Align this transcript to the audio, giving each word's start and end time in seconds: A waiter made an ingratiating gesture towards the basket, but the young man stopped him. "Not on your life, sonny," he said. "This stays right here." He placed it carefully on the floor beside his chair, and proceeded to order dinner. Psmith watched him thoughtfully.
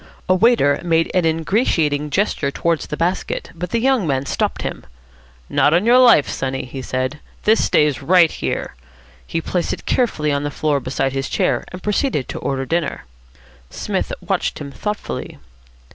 A 0.27 0.33
waiter 0.33 0.81
made 0.83 1.11
an 1.13 1.25
ingratiating 1.25 2.09
gesture 2.09 2.49
towards 2.49 2.87
the 2.87 2.97
basket, 2.97 3.51
but 3.53 3.69
the 3.69 3.77
young 3.77 4.07
man 4.07 4.25
stopped 4.25 4.63
him. 4.63 4.83
"Not 5.47 5.75
on 5.75 5.85
your 5.85 5.99
life, 5.99 6.27
sonny," 6.27 6.65
he 6.65 6.81
said. 6.81 7.19
"This 7.43 7.63
stays 7.63 8.01
right 8.01 8.31
here." 8.31 8.73
He 9.27 9.41
placed 9.41 9.73
it 9.73 9.85
carefully 9.85 10.31
on 10.31 10.41
the 10.43 10.49
floor 10.49 10.79
beside 10.79 11.13
his 11.13 11.29
chair, 11.29 11.65
and 11.71 11.83
proceeded 11.83 12.27
to 12.29 12.39
order 12.39 12.65
dinner. 12.65 13.05
Psmith 13.69 14.11
watched 14.27 14.57
him 14.57 14.71
thoughtfully. 14.71 15.37